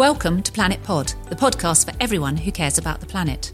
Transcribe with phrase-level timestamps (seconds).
[0.00, 3.52] Welcome to Planet Pod, the podcast for everyone who cares about the planet.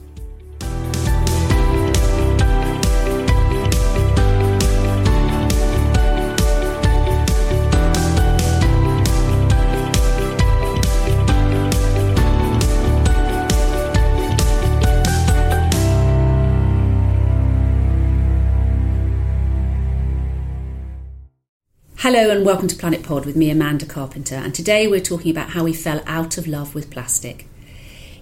[22.06, 24.36] Hello and welcome to Planet Pod with me, Amanda Carpenter.
[24.36, 27.48] And today we're talking about how we fell out of love with plastic.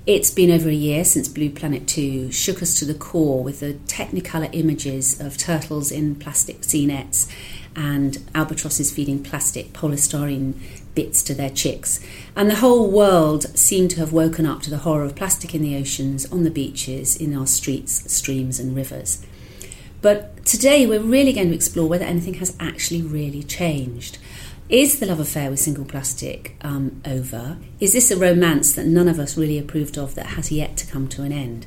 [0.07, 3.61] It's been over a year since Blue Planet 2 shook us to the core with
[3.61, 7.29] the technicolor images of turtles in plastic sea nets
[7.77, 10.55] and albatrosses feeding plastic polystyrene
[10.95, 12.01] bits to their chicks.
[12.35, 15.61] And the whole world seemed to have woken up to the horror of plastic in
[15.61, 19.27] the oceans, on the beaches, in our streets, streams, and rivers.
[20.05, 24.19] But today we're really going to explore whether anything has actually really changed.
[24.69, 27.57] Is the love affair with single plastic um, over?
[27.81, 30.87] Is this a romance that none of us really approved of that has yet to
[30.87, 31.65] come to an end?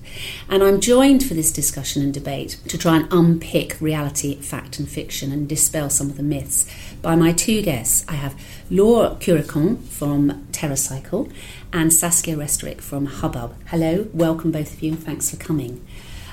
[0.48, 4.88] And I'm joined for this discussion and debate to try and unpick reality, fact, and
[4.88, 6.68] fiction and dispel some of the myths
[7.02, 8.06] by my two guests.
[8.08, 11.34] I have Laura Curicon from TerraCycle
[11.74, 13.56] and Saskia Restorick from Hubbub.
[13.70, 15.84] Hello, welcome both of you, and thanks for coming.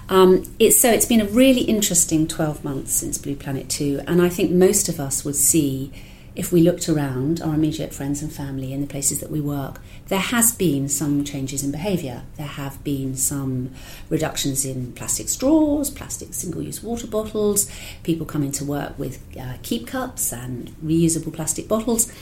[0.08, 4.20] Um, it's so it's been a really interesting 12 months since Blue Planet 2, and
[4.20, 5.92] I think most of us would see
[6.34, 9.80] if we looked around our immediate friends and family in the places that we work,
[10.08, 12.24] there has been some changes in behaviour.
[12.36, 13.70] There have been some
[14.10, 17.70] reductions in plastic straws, plastic single-use water bottles,
[18.02, 22.12] people coming to work with uh, keep cups and reusable plastic bottles.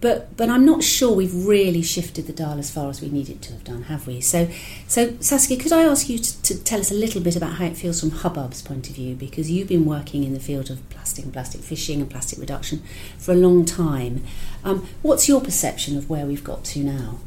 [0.00, 3.40] But but I'm not sure we've really shifted the dial as far as we needed
[3.42, 4.20] to have done, have we?
[4.20, 4.48] So
[4.86, 7.64] so Saskia, could I ask you to, to tell us a little bit about how
[7.64, 10.86] it feels from Hubbub's point of view, because you've been working in the field of
[10.90, 12.82] plastic and plastic fishing and plastic reduction
[13.16, 14.22] for a long time.
[14.64, 17.18] Um, what's your perception of where we've got to now?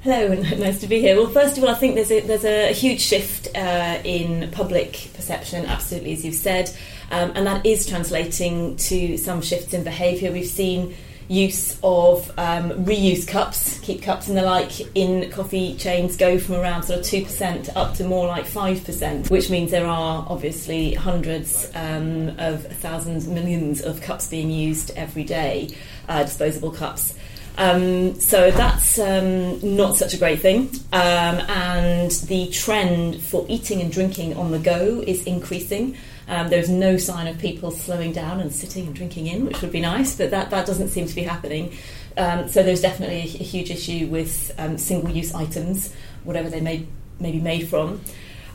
[0.00, 1.16] Hello, and nice to be here.
[1.16, 5.10] Well, first of all, I think there's a, there's a huge shift uh, in public
[5.14, 6.70] perception, absolutely, as you've said,
[7.10, 10.30] um, and that is translating to some shifts in behaviour.
[10.30, 10.94] We've seen
[11.28, 16.56] use of um, reuse cups, keep cups and the like in coffee chains go from
[16.56, 21.70] around sort of 2% up to more like 5%, which means there are obviously hundreds
[21.74, 25.74] um, of thousands, millions of cups being used every day,
[26.08, 27.14] uh, disposable cups.
[27.58, 30.70] Um, so that's um, not such a great thing.
[30.92, 35.96] Um, and the trend for eating and drinking on the go is increasing.
[36.28, 39.72] Um, there's no sign of people slowing down and sitting and drinking in, which would
[39.72, 41.72] be nice, but that, that doesn't seem to be happening.
[42.16, 45.94] Um, so there's definitely a, a huge issue with um, single-use items,
[46.24, 46.86] whatever they may,
[47.20, 48.00] may be made from.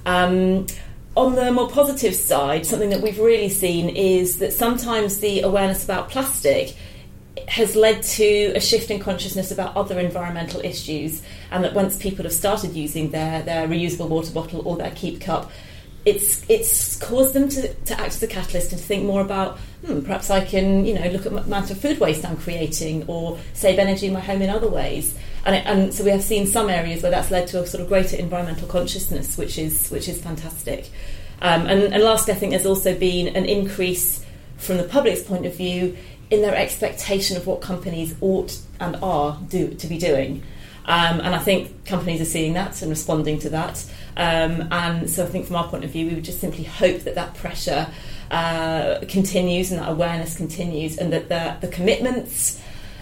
[0.06, 0.66] Um,
[1.16, 5.84] on the more positive side, something that we've really seen is that sometimes the awareness
[5.84, 6.76] about plastic
[7.48, 11.22] has led to a shift in consciousness about other environmental issues,
[11.52, 15.22] and that once people have started using their, their reusable water bottle or their keep
[15.22, 15.52] cup,
[16.06, 19.60] it's it's caused them to, to act as a catalyst and to think more about
[19.86, 23.06] hmm, perhaps I can you know look at the amount of food waste I'm creating
[23.08, 25.18] or save energy in my home in other ways.
[25.46, 27.82] And, it, and so we have seen some areas where that's led to a sort
[27.82, 30.90] of greater environmental consciousness which is which is fantastic.
[31.42, 34.26] Um, and, and lastly I think there's also been an increase
[34.58, 35.98] from the public's point of view
[36.32, 40.42] in their expectation of what companies ought and are do to be doing
[40.86, 43.86] um, and I think companies are seeing that and responding to that.
[44.18, 47.02] Um, and so I think from our point of view, we would just simply hope
[47.02, 47.88] that that pressure
[48.30, 52.62] uh, continues and that awareness continues and that the, the commitments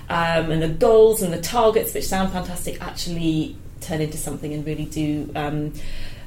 [0.10, 4.66] um, and the goals and the targets, which sound fantastic, actually turn into something and
[4.66, 5.74] really do um,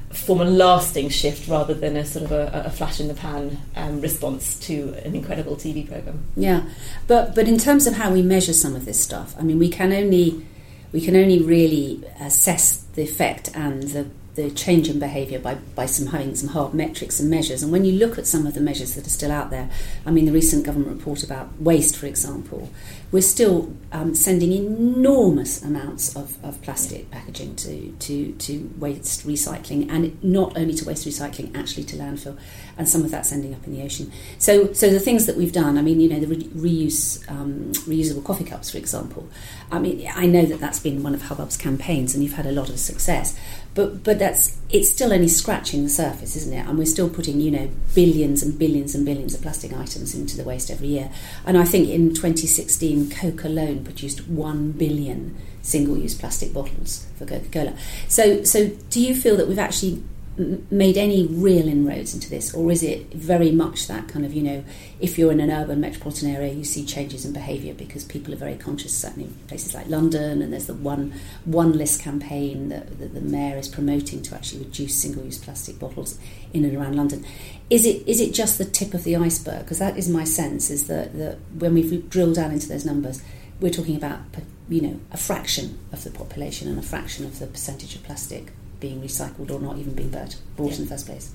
[0.09, 3.59] form a lasting shift rather than a sort of a, a flash in the pan
[3.75, 6.23] um, response to an incredible TV program.
[6.35, 6.63] Yeah,
[7.07, 9.69] but but in terms of how we measure some of this stuff, I mean, we
[9.69, 10.45] can only
[10.93, 15.87] we can only really assess the effect and the, the change in behaviour by, by
[15.87, 17.63] some having some hard metrics and measures.
[17.63, 19.69] And when you look at some of the measures that are still out there,
[20.05, 22.69] I mean, the recent government report about waste, for example,
[23.13, 29.87] we're still um, sending enormous amounts of, of plastic packaging to, to, to waste recycling,
[29.89, 32.35] and not only to waste recycling, actually to landfill,
[32.75, 34.11] and some of that's ending up in the ocean.
[34.39, 37.71] So, so the things that we've done, I mean, you know, the re- reuse, um,
[37.85, 39.29] reusable coffee cups, for example.
[39.71, 42.51] I mean, I know that that's been one of Hubbub's campaigns, and you've had a
[42.51, 43.39] lot of success.
[43.75, 46.67] But but that's it's still only scratching the surface, isn't it?
[46.67, 50.37] And we're still putting you know billions and billions and billions of plastic items into
[50.37, 51.09] the waste every year.
[51.45, 57.25] And I think in 2016 Coke alone produced 1 billion single use plastic bottles for
[57.25, 57.73] Coca Cola.
[58.07, 60.03] So, so, do you feel that we've actually
[60.35, 64.41] made any real inroads into this, or is it very much that kind of, you
[64.41, 64.63] know,
[64.99, 68.37] if you're in an urban metropolitan area, you see changes in behaviour because people are
[68.37, 71.13] very conscious, certainly in places like London, and there's the one
[71.45, 75.77] one list campaign that, that the mayor is promoting to actually reduce single use plastic
[75.77, 76.17] bottles
[76.51, 77.23] in and around London.
[77.69, 79.59] Is it is it just the tip of the iceberg?
[79.59, 83.21] Because that is my sense, is that, that when we drill down into those numbers,
[83.59, 84.19] we're talking about,
[84.67, 88.51] you know, a fraction of the population and a fraction of the percentage of plastic
[88.83, 90.75] being recycled or not even being bought, bought yeah.
[90.75, 91.33] in the first place.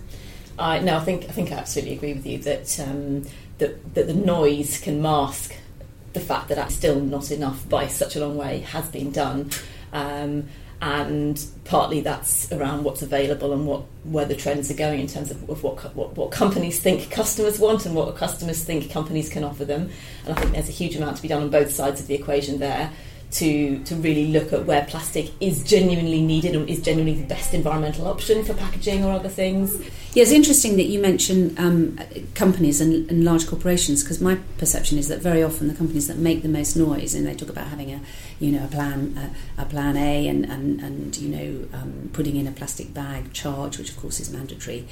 [0.58, 3.24] Uh, no, I think I think I absolutely agree with you that um,
[3.58, 5.54] that that the noise can mask
[6.12, 9.50] the fact that that's still not enough by such a long way has been done.
[9.92, 10.48] Um,
[10.80, 15.28] and partly that's around what's available and what where the trends are going in terms
[15.28, 19.42] of, of what, what, what companies think customers want and what customers think companies can
[19.42, 19.90] offer them.
[20.24, 22.14] And I think there's a huge amount to be done on both sides of the
[22.14, 22.92] equation there
[23.30, 27.52] to to really look at where plastic is genuinely needed and is genuinely the best
[27.52, 29.76] environmental option for packaging or other things.
[30.14, 31.98] Yeah, it's interesting that you mention um,
[32.34, 36.16] companies and, and, large corporations because my perception is that very often the companies that
[36.16, 38.00] make the most noise and they talk about having a
[38.40, 42.36] you know a plan a, a plan A and and, and you know um, putting
[42.36, 44.88] in a plastic bag charge, which of course is mandatory.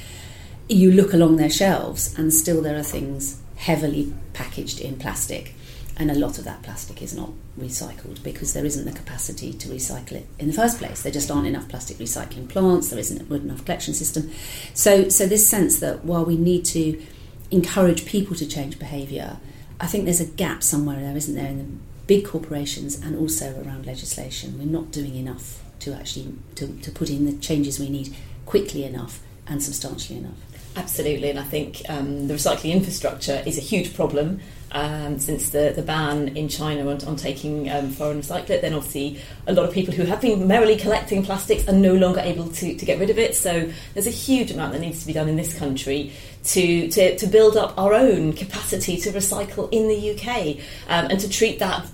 [0.68, 5.54] You look along their shelves and still there are things heavily packaged in plastic
[5.98, 9.68] and a lot of that plastic is not recycled because there isn't the capacity to
[9.68, 11.02] recycle it in the first place.
[11.02, 12.90] There just aren't enough plastic recycling plants.
[12.90, 14.30] There isn't a good enough collection system.
[14.74, 17.02] So, so this sense that while we need to
[17.50, 19.38] encourage people to change behaviour,
[19.80, 21.66] I think there's a gap somewhere there, isn't there, in the
[22.06, 24.58] big corporations and also around legislation.
[24.58, 28.14] We're not doing enough to actually to, to put in the changes we need
[28.44, 30.36] quickly enough and substantially enough.
[30.76, 34.40] Absolutely, and I think um, the recycling infrastructure is a huge problem
[34.72, 38.60] um, since the, the ban in China on, on taking um, foreign recyclate.
[38.60, 42.20] Then, obviously, a lot of people who have been merrily collecting plastics are no longer
[42.20, 43.34] able to, to get rid of it.
[43.34, 46.12] So, there's a huge amount that needs to be done in this country
[46.44, 50.56] to, to, to build up our own capacity to recycle in the UK
[50.88, 51.86] um, and to treat that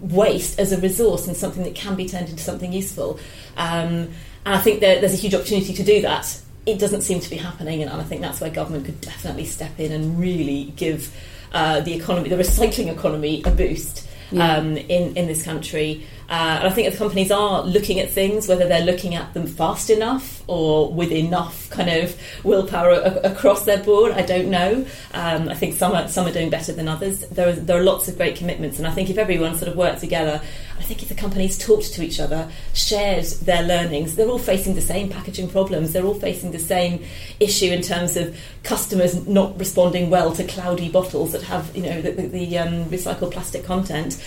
[0.00, 3.18] waste as a resource and something that can be turned into something useful.
[3.56, 4.10] Um,
[4.46, 7.30] and I think that there's a huge opportunity to do that it doesn't seem to
[7.30, 11.14] be happening, and I think that's where government could definitely step in and really give
[11.52, 14.56] uh, the economy, the recycling economy, a boost yeah.
[14.56, 16.06] um, in in this country.
[16.28, 19.46] Uh, and I think if companies are looking at things, whether they're looking at them
[19.46, 22.14] fast enough or with enough kind of
[22.44, 24.84] willpower a- across their board, I don't know.
[25.14, 27.20] Um, I think some are, some are doing better than others.
[27.28, 29.76] There are, there are lots of great commitments, and I think if everyone sort of
[29.76, 30.42] worked together,
[30.78, 34.74] I think if the companies talked to each other, shared their learnings, they're all facing
[34.74, 35.92] the same packaging problems.
[35.92, 37.04] They're all facing the same
[37.40, 42.00] issue in terms of customers not responding well to cloudy bottles that have, you know,
[42.00, 44.22] the, the, the um, recycled plastic content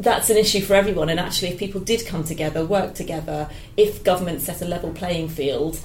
[0.00, 1.08] that's an issue for everyone.
[1.08, 5.28] And actually, if people did come together, work together, if government set a level playing
[5.28, 5.80] field,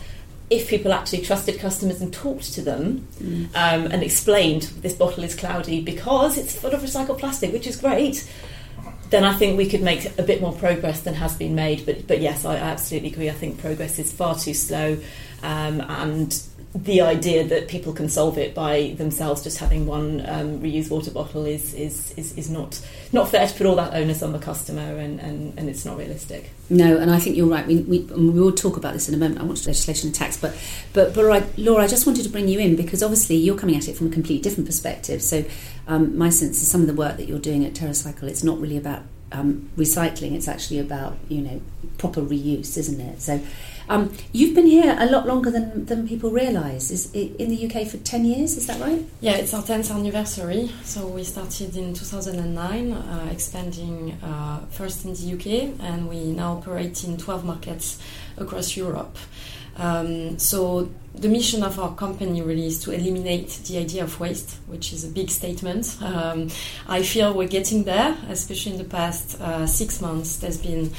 [0.50, 3.46] if people actually trusted customers and talked to them mm.
[3.56, 7.78] um, and explained this bottle is cloudy because it's full of recycled plastic, which is
[7.78, 8.30] great,
[9.14, 11.86] then I think we could make a bit more progress than has been made.
[11.86, 13.30] But but yes, I, I absolutely agree.
[13.30, 14.98] I think progress is far too slow,
[15.44, 16.44] um, and
[16.76, 21.12] the idea that people can solve it by themselves just having one um, reused water
[21.12, 24.40] bottle is, is, is, is not not fair to put all that onus on the
[24.40, 26.50] customer and, and, and it's not realistic.
[26.72, 27.68] No, and I think you're right.
[27.68, 29.40] We, we, we will talk about this in a moment.
[29.40, 30.58] I want legislation and tax, but
[30.94, 33.76] but but right, Laura, I just wanted to bring you in because obviously you're coming
[33.76, 35.22] at it from a completely different perspective.
[35.22, 35.46] So
[35.88, 38.60] um, my sense is some of the work that you're doing at TerraCycle, it's not
[38.60, 40.34] really about um, recycling.
[40.34, 41.62] It's actually about you know
[41.98, 43.22] proper reuse, isn't it?
[43.22, 43.42] So
[43.90, 46.90] um, you've been here a lot longer than, than people realise.
[46.92, 48.56] Is in the UK for ten years?
[48.56, 49.04] Is that right?
[49.20, 50.72] Yeah, it's our tenth anniversary.
[50.84, 56.54] So we started in 2009, uh, expanding uh, first in the UK, and we now
[56.54, 58.00] operate in 12 markets
[58.38, 59.18] across Europe.
[59.78, 64.58] Um, so the mission of our company really is to eliminate the idea of waste,
[64.68, 65.98] which is a big statement.
[66.02, 66.50] Um,
[66.88, 70.38] I feel we're getting there, especially in the past uh, six months.
[70.38, 70.92] There's been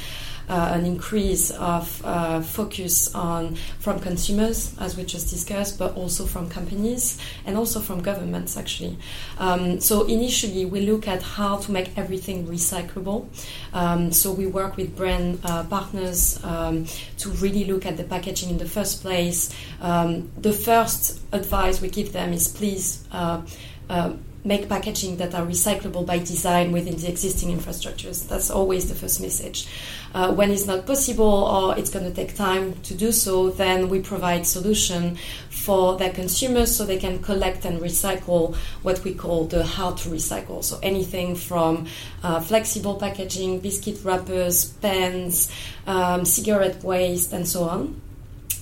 [0.47, 6.49] an increase of uh, focus on from consumers, as we just discussed, but also from
[6.49, 8.97] companies and also from governments, actually.
[9.37, 13.27] Um, so initially, we look at how to make everything recyclable.
[13.73, 16.85] Um, so we work with brand uh, partners um,
[17.17, 19.53] to really look at the packaging in the first place.
[19.81, 23.03] Um, the first advice we give them is please.
[23.11, 23.41] Uh,
[23.89, 24.13] uh,
[24.45, 28.27] make packaging that are recyclable by design within the existing infrastructures.
[28.27, 29.67] That's always the first message.
[30.13, 33.89] Uh, when it's not possible or it's going to take time to do so, then
[33.89, 35.17] we provide solution
[35.49, 40.09] for their consumers so they can collect and recycle what we call the how to
[40.09, 40.63] recycle.
[40.63, 41.87] So anything from
[42.23, 45.51] uh, flexible packaging, biscuit wrappers, pens,
[45.87, 48.01] um, cigarette waste, and so on.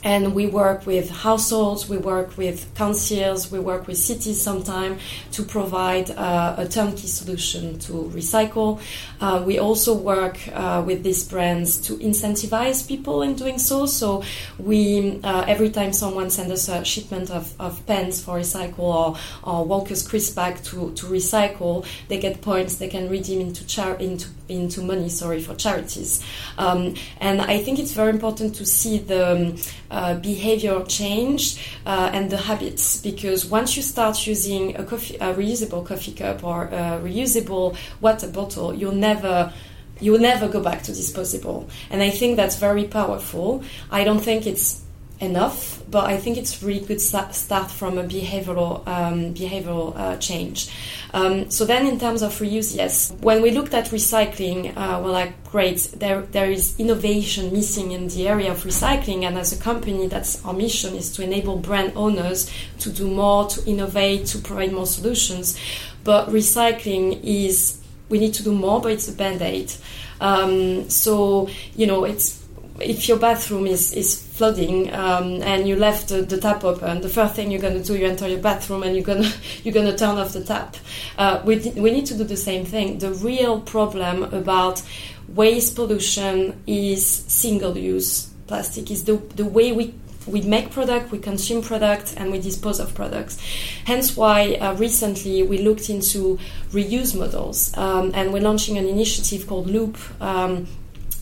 [0.03, 5.43] And we work with households, we work with councils, we work with cities sometimes to
[5.43, 8.81] provide uh, a turnkey solution to recycle.
[9.21, 13.85] Uh, we also work uh, with these brands to incentivize people in doing so.
[13.85, 14.23] So
[14.59, 19.17] we uh, every time someone sends us a shipment of, of pens for recycle or,
[19.43, 23.95] or Walker's crisp bag to, to recycle, they get points they can redeem into char-
[23.95, 25.09] into into money.
[25.09, 26.23] Sorry for charities.
[26.57, 29.55] Um, and I think it's very important to see the um,
[29.89, 35.33] uh, behavior change uh, and the habits because once you start using a, coffee, a
[35.33, 39.53] reusable coffee cup or a reusable water bottle, you'll never
[39.99, 41.69] you'll never go back to disposable.
[41.89, 43.63] And I think that's very powerful.
[43.89, 44.83] I don't think it's
[45.23, 50.69] enough, but I think it's really good start from a behavioral um, behavioral uh, change.
[51.13, 55.11] Um, so then, in terms of reuse, yes, when we looked at recycling, uh, we're
[55.11, 59.61] like, great, there there is innovation missing in the area of recycling, and as a
[59.61, 64.39] company, that's our mission is to enable brand owners to do more, to innovate, to
[64.39, 65.59] provide more solutions.
[66.03, 69.71] But recycling is we need to do more, but it's a band aid.
[70.19, 72.42] Um, so you know, it's
[72.79, 77.09] if your bathroom is, is flooding um, and you left the, the, tap open, the
[77.09, 79.23] first thing you're going to do, you enter your bathroom and you're going
[79.63, 80.75] you're to turn off the tap.
[81.17, 82.97] Uh, we we need to do the same thing.
[82.97, 84.81] The real problem about
[85.27, 88.91] waste pollution is single-use plastic.
[88.91, 89.93] Is the the way we
[90.25, 93.37] we make product, we consume product, and we dispose of products.
[93.85, 96.39] Hence why uh, recently we looked into
[96.71, 99.97] reuse models, um, and we're launching an initiative called Loop.
[100.21, 100.67] Um,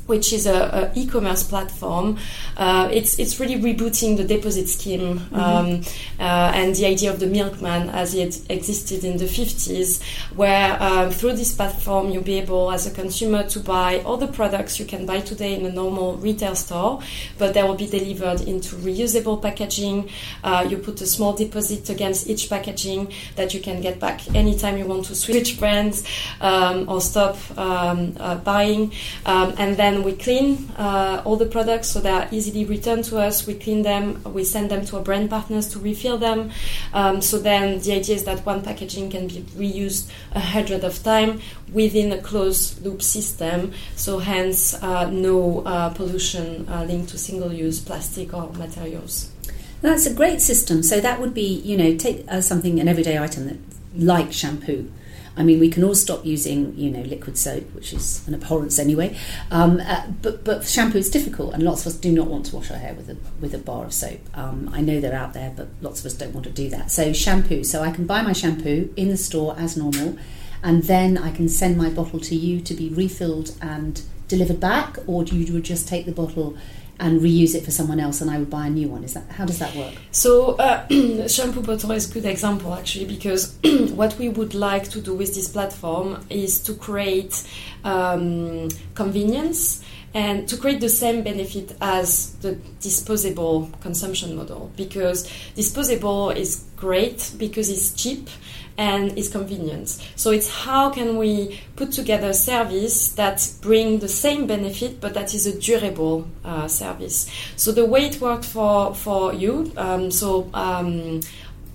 [0.08, 2.18] which is a, a e-commerce platform.
[2.58, 5.36] Uh, it's it's really rebooting the deposit scheme mm-hmm.
[5.36, 5.82] um,
[6.20, 10.02] uh, and the idea of the milkman as it existed in the 50s,
[10.36, 14.28] where um, through this platform you'll be able, as a consumer, to buy all the
[14.28, 17.02] products you can buy today in a normal retail store,
[17.38, 20.10] but they will be delivered into reusable packaging.
[20.44, 24.78] Uh, you put a small deposit against each packaging that you can get back anytime
[24.78, 26.04] you want to switch brands
[26.42, 28.92] um, or stop um, uh, buying,
[29.26, 33.20] um, and then we clean uh, all the products so they are easily returned to
[33.20, 33.46] us.
[33.46, 36.52] We clean them, we send them to our brand partners to refill them.
[36.94, 41.04] Um, so then the idea is that one packaging can be reused a hundred of
[41.04, 43.74] time within a closed loop system.
[43.96, 49.32] So hence uh, no uh, pollution uh, linked to single-use plastic or materials.
[49.82, 50.84] That's a great system.
[50.84, 53.58] So that would be, you know, take uh, something an everyday item that,
[53.96, 54.92] like shampoo
[55.38, 58.80] I mean, we can all stop using, you know, liquid soap, which is an abhorrence
[58.80, 59.18] anyway.
[59.50, 62.56] Um, uh, but but shampoo is difficult, and lots of us do not want to
[62.56, 64.20] wash our hair with a with a bar of soap.
[64.34, 66.92] Um, I know they're out there, but lots of us don't want to do that.
[66.92, 67.64] So shampoo.
[67.64, 70.18] So I can buy my shampoo in the store as normal,
[70.64, 74.98] and then I can send my bottle to you to be refilled and delivered back,
[75.08, 76.58] or you would just take the bottle?
[77.02, 79.04] And reuse it for someone else and I would buy a new one.
[79.04, 79.94] Is that how does that work?
[80.12, 80.88] So uh,
[81.28, 83.58] shampoo bottle is a good example actually because
[83.96, 87.44] what we would like to do with this platform is to create
[87.84, 96.32] um, convenience and to create the same benefit as the disposable consumption model because disposable
[96.32, 98.30] is great because it's cheap
[98.78, 99.90] and it's convenient.
[100.16, 105.14] So it's how can we put together a service that bring the same benefit but
[105.14, 107.30] that is a durable uh, service.
[107.56, 110.50] So the way it worked for for you, um, so.
[110.54, 111.22] Um,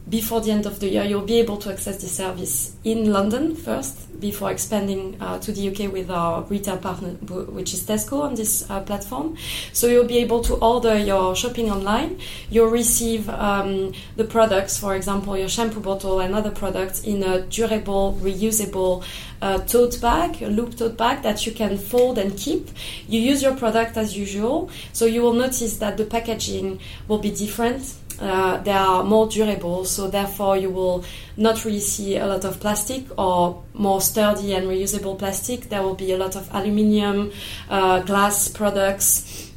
[0.09, 3.57] before the end of the year, you'll be able to access the service in London
[3.57, 8.35] first, before expanding uh, to the UK with our retail partner, which is Tesco, on
[8.35, 9.37] this uh, platform.
[9.73, 12.21] So you'll be able to order your shopping online.
[12.51, 17.43] You'll receive um, the products, for example, your shampoo bottle and other products, in a
[17.43, 19.05] durable, reusable
[19.43, 22.69] uh, tote bag, a loop tote bag that you can fold and keep.
[23.09, 27.31] You use your product as usual, so you will notice that the packaging will be
[27.31, 31.05] different uh, they are more durable, so therefore you will
[31.37, 35.69] not really see a lot of plastic or more sturdy and reusable plastic.
[35.69, 37.33] There will be a lot of aluminium,
[37.69, 39.53] uh, glass products.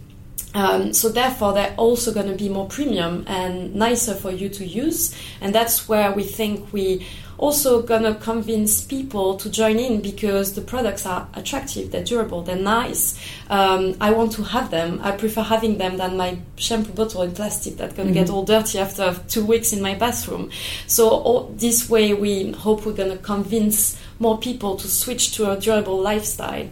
[0.54, 4.66] Um, so therefore, they're also going to be more premium and nicer for you to
[4.66, 7.06] use, and that's where we think we
[7.40, 12.56] also gonna convince people to join in because the products are attractive, they're durable, they're
[12.56, 13.20] nice.
[13.50, 15.00] Um, I want to have them.
[15.02, 18.20] I prefer having them than my shampoo bottle in plastic that's gonna mm-hmm.
[18.20, 20.52] get all dirty after two weeks in my bathroom.
[20.88, 25.58] So all, this way, we hope we're gonna convince more people to switch to a
[25.58, 26.68] durable lifestyle.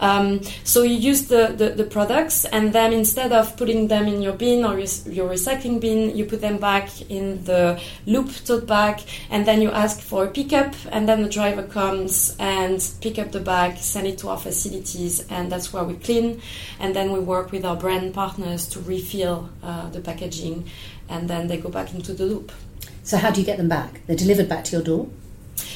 [0.00, 4.22] Um, so you use the, the, the, products, and then instead of putting them in
[4.22, 9.02] your bin or your recycling bin, you put them back in the loop tote bag,
[9.30, 13.32] and then you ask for a pickup, and then the driver comes and pick up
[13.32, 16.40] the bag, send it to our facilities, and that's where we clean.
[16.78, 20.68] And then we work with our brand partners to refill uh, the packaging,
[21.08, 22.52] and then they go back into the loop.
[23.04, 24.00] So how do you get them back?
[24.06, 25.08] They're delivered back to your door.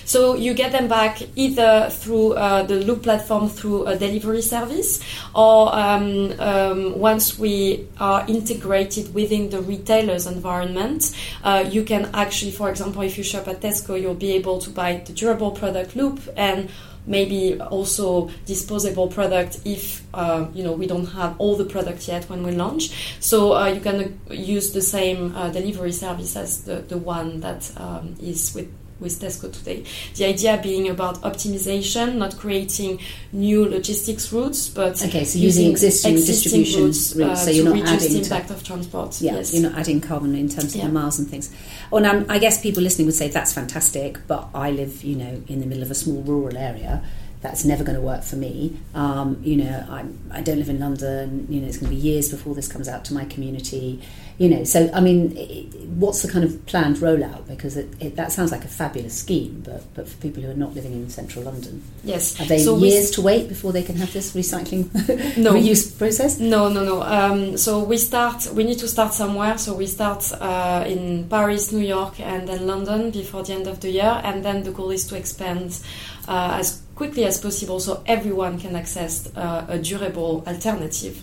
[0.07, 5.01] So you get them back either through uh, the Loop platform through a delivery service,
[5.35, 12.53] or um, um, once we are integrated within the retailer's environment, uh, you can actually,
[12.53, 15.97] for example, if you shop at Tesco, you'll be able to buy the durable product
[15.97, 16.71] Loop and
[17.07, 22.25] maybe also disposable product if uh, you know we don't have all the product yet
[22.31, 23.17] when we launch.
[23.21, 27.71] So uh, you can use the same uh, delivery service as the, the one that
[27.77, 28.69] um, is with
[29.01, 29.85] with Tesco today.
[30.15, 33.01] The idea being about optimization, not creating
[33.33, 37.65] new logistics routes, but okay, so using, existing, existing distribution routes, routes so uh, you're
[37.65, 39.21] not reduce adding the impact of transport.
[39.21, 39.53] Yeah, yes.
[39.53, 40.87] you're not adding carbon in terms of Yeah.
[40.87, 41.51] the miles and things.
[41.91, 45.43] Well, now, I guess people listening would say that's fantastic, but I live, you know,
[45.47, 47.03] in the middle of a small rural area.
[47.43, 48.77] That's never going to work for me.
[48.95, 51.47] Um, you know, I'm, I don't live in London.
[51.49, 54.03] You know, it's going to be years before this comes out to my community.
[54.39, 57.49] You know, so I mean, i what's the kind of planned rollout?
[57.49, 60.55] Because it, it, that sounds like a fabulous scheme, but but for people who are
[60.55, 62.39] not living in central London, yes.
[62.41, 64.93] are they So years to wait before they can have this recycling
[65.39, 65.55] No.
[65.55, 66.39] reuse process?
[66.39, 67.03] No, no, no.
[67.03, 68.47] Um, so we start.
[68.53, 69.59] We need to start somewhere.
[69.59, 73.81] So we start uh, in Paris, New York, and then London before the end of
[73.81, 74.21] the year.
[74.23, 75.81] And then the goal is to expand
[76.29, 81.23] uh, as quickly as possible, so everyone can access uh, a durable alternative.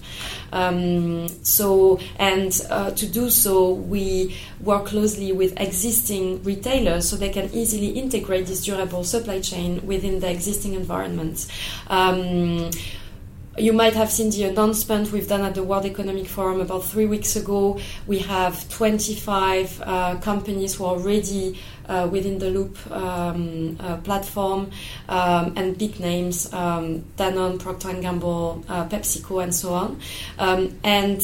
[0.53, 7.29] Um, so, and uh, to do so, we work closely with existing retailers, so they
[7.29, 11.47] can easily integrate this durable supply chain within the existing environment.
[11.87, 12.69] Um,
[13.57, 17.05] you might have seen the announcement we've done at the World Economic Forum about three
[17.05, 17.79] weeks ago.
[18.07, 21.59] We have 25 uh, companies who are already
[22.11, 24.71] within the Loop um, uh, platform
[25.09, 29.99] um, and big names um, Danone, Procter & Gamble, uh, PepsiCo, and so on.
[30.39, 31.21] Um, and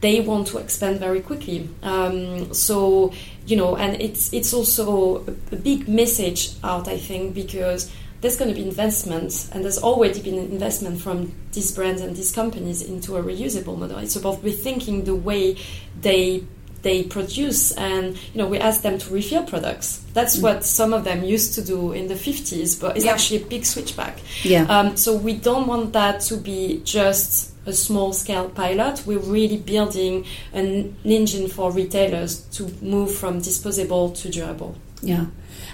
[0.00, 1.68] they want to expand very quickly.
[1.82, 3.12] Um, so
[3.46, 8.36] you know, and it's it's also a, a big message out, I think, because there's
[8.36, 12.82] going to be investment, and there's already been investment from these brands and these companies
[12.82, 13.98] into a reusable model.
[13.98, 15.56] It's about rethinking the way
[16.00, 16.44] they
[16.82, 20.00] they produce, and you know, we ask them to refill products.
[20.14, 20.42] That's Mm.
[20.42, 23.12] what some of them used to do in the 50s, but it's Yeah.
[23.12, 24.18] actually a big switchback.
[24.44, 24.64] Yeah.
[24.68, 29.02] Um, so we don't want that to be just a small scale pilot.
[29.06, 34.76] We're really building an engine for retailers to move from disposable to durable.
[35.02, 35.26] Yeah,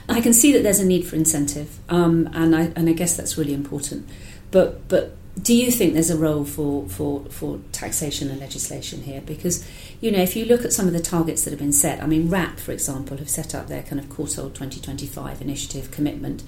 [0.08, 3.14] I can see that there's a need for incentive, um, and I and I guess
[3.16, 4.06] that's really important.
[4.50, 9.20] But but do you think there's a role for, for, for taxation and legislation here?
[9.20, 9.66] Because
[10.01, 12.07] you know, if you look at some of the targets that have been set, I
[12.07, 16.42] mean, WRAP, for example, have set up their kind of Courtauld 2025 initiative commitment,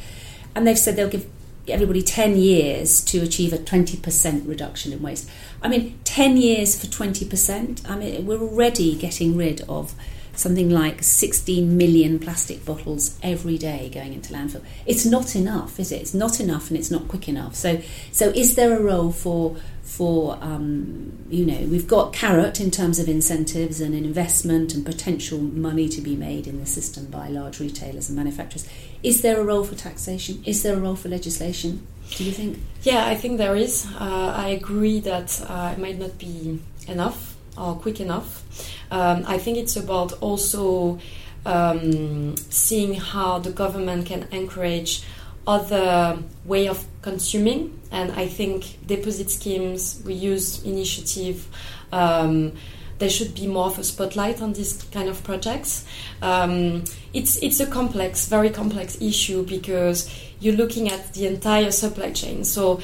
[0.55, 1.29] and they've said they'll give
[1.69, 5.29] everybody 10 years to achieve a 20% reduction in waste.
[5.63, 7.89] I mean, 10 years for 20%?
[7.91, 9.95] I mean, we're already getting rid of
[10.37, 14.63] something like 16 million plastic bottles every day going into landfill.
[14.85, 16.03] It's not enough, is it?
[16.03, 17.55] It's not enough and it's not quick enough.
[17.55, 17.81] So,
[18.13, 22.99] so is there a role for for um, you know we've got carrot in terms
[22.99, 27.61] of incentives and investment and potential money to be made in the system by large
[27.61, 28.69] retailers and manufacturers.
[29.05, 30.43] Is there a role for taxation?
[30.45, 31.87] Is there a role for legislation?
[32.11, 32.59] Do you think?
[32.83, 33.87] Yeah, I think there is.
[33.99, 38.43] Uh, I agree that uh, it might not be enough or quick enough.
[38.91, 40.99] Um, I think it's about also
[41.45, 45.03] um, seeing how the government can encourage
[45.47, 51.47] other way of consuming, and I think deposit schemes, reuse initiative.
[51.93, 52.53] Um,
[52.99, 55.85] there should be more of a spotlight on these kind of projects.
[56.23, 62.11] Um, it's it's a complex, very complex issue because you're looking at the entire supply
[62.13, 62.45] chain.
[62.45, 62.81] So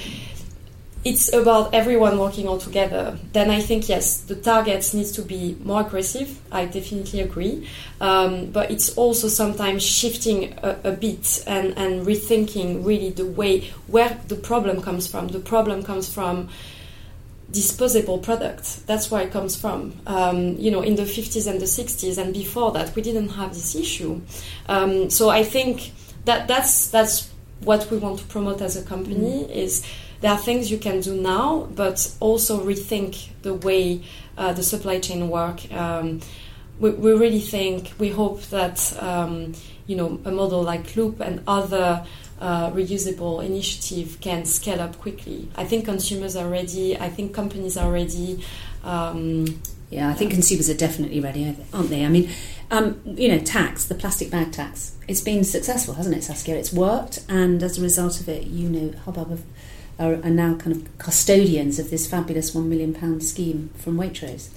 [1.04, 3.18] it's about everyone working all together.
[3.32, 6.38] Then I think yes, the targets needs to be more aggressive.
[6.52, 7.68] I definitely agree,
[8.00, 13.70] um, but it's also sometimes shifting a, a bit and and rethinking really the way
[13.88, 15.28] where the problem comes from.
[15.28, 16.48] The problem comes from
[17.50, 18.76] disposable products.
[18.86, 19.94] That's where it comes from.
[20.06, 23.52] Um, you know, in the 50s and the 60s and before that, we didn't have
[23.52, 24.22] this issue.
[24.68, 25.92] Um, so I think
[26.24, 29.84] that that's that's what we want to promote as a company is
[30.22, 34.02] there are things you can do now, but also rethink the way
[34.38, 35.70] uh, the supply chain work.
[35.72, 36.20] Um,
[36.80, 39.52] we, we really think we hope that um,
[39.86, 42.06] you know a model like Loop and other
[42.40, 45.48] uh, reusable initiative can scale up quickly.
[45.54, 46.96] I think consumers are ready.
[46.98, 48.42] I think companies are ready.
[48.82, 49.60] Um,
[49.92, 52.02] Yeah, I think consumers are definitely ready, aren't they?
[52.02, 52.30] I mean,
[52.70, 56.56] um, you know, tax, the plastic bag tax, it's been successful, hasn't it, Saskia?
[56.56, 59.38] It's worked, and as a result of it, you know, Hubbub
[59.98, 64.50] are, are now kind of custodians of this fabulous £1 million scheme from Waitrose.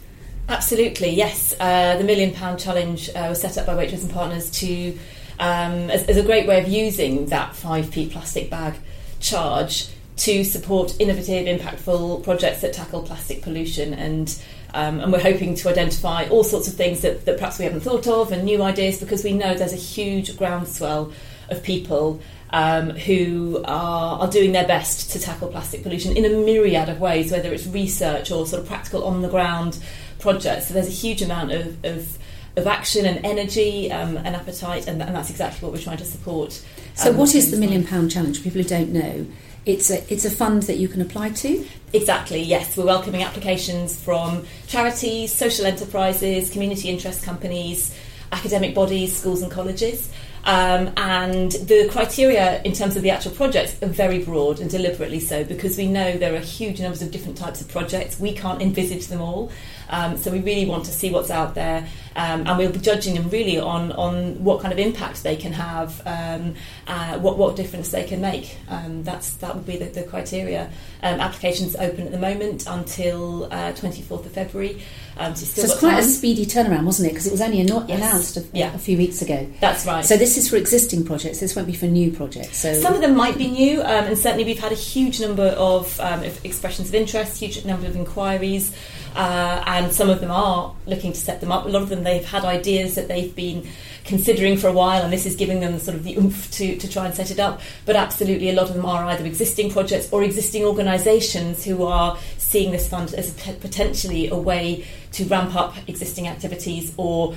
[0.48, 1.56] Absolutely, yes.
[1.60, 4.98] Uh, the Million Pound Challenge uh, was set up by Waitrose and Partners to
[5.40, 8.76] um, as, as, a great way of using that 5p plastic bag
[9.20, 14.42] charge to support innovative, impactful projects that tackle plastic pollution and
[14.74, 17.80] um, and we're hoping to identify all sorts of things that, that perhaps we haven't
[17.80, 21.14] thought of and new ideas because we know there's a huge groundswell
[21.50, 22.20] of people
[22.52, 27.00] um, who are, are doing their best to tackle plastic pollution in a myriad of
[27.00, 29.80] ways, whether it's research or sort of practical on the ground
[30.20, 30.68] projects.
[30.68, 32.18] So there's a huge amount of, of
[32.58, 36.06] of action and energy um, and appetite, and, and, that's exactly what we're trying to
[36.06, 36.64] support.
[36.94, 38.42] So, um, what is the Million Pound Challenge?
[38.42, 39.28] People who don't know,
[39.66, 41.68] it's a, it's a fund that you can apply to?
[41.92, 42.78] Exactly, yes.
[42.78, 47.98] We're welcoming applications from charities, social enterprises, community interest companies,
[48.32, 50.10] academic bodies, schools, and colleges.
[50.46, 55.20] Um, and the criteria in terms of the actual projects are very broad and deliberately
[55.20, 58.20] so because we know there are huge numbers of different types of projects.
[58.20, 59.52] We can't envisage them all.
[59.90, 63.16] Um, so we really want to see what's out there, um, and we'll be judging
[63.16, 66.56] them really on on what kind of impact they can have, um,
[66.88, 68.58] uh, what what difference they can make.
[68.70, 70.70] Um, that's that would be the, the criteria.
[71.04, 74.82] Um, applications open at the moment until uh, 24th of February.
[75.18, 76.00] Um, so, so it's quite time.
[76.00, 77.12] a speedy turnaround, wasn't it?
[77.12, 77.90] Because it was only yes.
[77.90, 78.74] announced a, yeah.
[78.74, 79.48] a, few weeks ago.
[79.62, 80.04] That's right.
[80.04, 81.40] So this is for existing projects.
[81.40, 82.58] This won't be for new projects.
[82.58, 86.00] So some of them might be new, and certainly we've had a huge number of
[86.44, 88.76] expressions of interest, huge number of inquiries
[89.16, 91.66] uh, and some of them are looking to set them up.
[91.66, 93.68] A lot of them they've had ideas that they've been
[94.04, 96.90] considering for a while, and this is giving them sort of the oomph to, to
[96.90, 97.62] try and set it up.
[97.86, 102.18] But absolutely, a lot of them are either existing projects or existing organisations who are
[102.38, 107.36] seeing this fund as potentially a way to ramp up existing activities or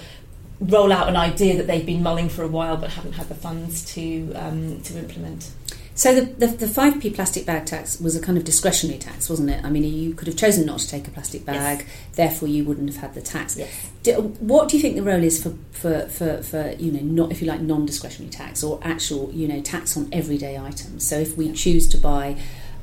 [0.60, 3.34] roll out an idea that they've been mulling for a while but haven't had the
[3.34, 5.50] funds to um, to implement.
[5.98, 9.50] So the, the, the 5p plastic bag tax was a kind of discretionary tax, wasn't
[9.50, 9.64] it?
[9.64, 11.88] I mean, you could have chosen not to take a plastic bag, yes.
[12.14, 13.56] therefore you wouldn't have had the tax.
[13.56, 13.90] Yes.
[14.04, 17.32] Do, what do you think the role is for, for, for, for, you know, not
[17.32, 21.04] if you like non-discretionary tax or actual, you know, tax on everyday items?
[21.04, 22.36] So if we choose to buy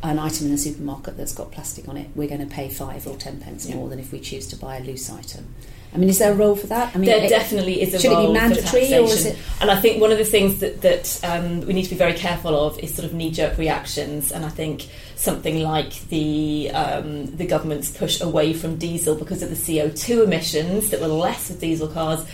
[0.04, 3.08] an item in the supermarket that's got plastic on it, we're going to pay five
[3.08, 3.76] or ten pence yeah.
[3.76, 5.56] more than if we choose to buy a loose item.
[5.96, 6.94] I mean, is there a role for that?
[6.94, 9.38] I mean, there it, definitely is a should role it be mandatory or is it?
[9.62, 12.14] And I think one of the things that that um, we need to be very
[12.14, 14.34] careful of is sort of knee-jerk reactions.
[14.34, 19.50] And I think something like the um, the government's push away from diesel because of
[19.50, 22.26] the CO two emissions that were less with diesel cars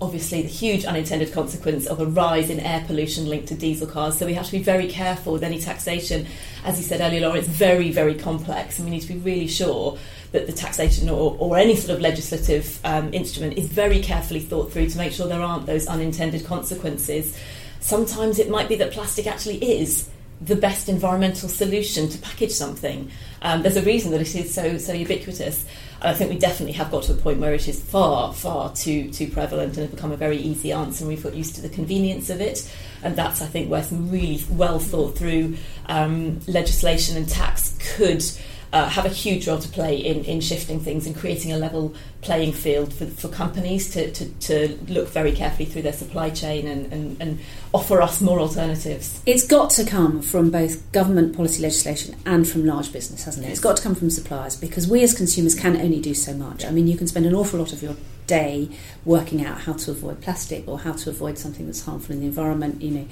[0.00, 4.16] obviously the huge unintended consequence of a rise in air pollution linked to diesel cars.
[4.16, 6.26] So we have to be very careful with any taxation.
[6.64, 9.46] As you said earlier, Laura, it's very, very complex, and we need to be really
[9.46, 9.98] sure
[10.32, 14.72] that the taxation or, or any sort of legislative um, instrument is very carefully thought
[14.72, 17.36] through to make sure there aren't those unintended consequences.
[17.80, 20.08] Sometimes it might be that plastic actually is
[20.40, 23.10] the best environmental solution to package something.
[23.42, 25.66] Um, there's a reason that it is so so ubiquitous.
[26.02, 29.10] I think we definitely have got to a point where it is far, far too
[29.10, 31.68] too prevalent and has become a very easy answer, and we've got used to the
[31.68, 32.70] convenience of it.
[33.02, 38.24] And that's, I think, where some really well thought through um, legislation and tax could
[38.72, 41.94] uh, have a huge role to play in, in shifting things and creating a level
[42.20, 46.66] playing field for, for companies to, to, to look very carefully through their supply chain
[46.66, 47.40] and, and, and
[47.72, 49.22] offer us more alternatives.
[49.26, 53.50] It's got to come from both government policy legislation and from large business, hasn't it?
[53.50, 56.64] It's got to come from suppliers because we as consumers can only do so much.
[56.64, 58.68] I mean, you can spend an awful lot of your day
[59.04, 62.26] working out how to avoid plastic or how to avoid something that's harmful in the
[62.26, 63.06] environment, you know.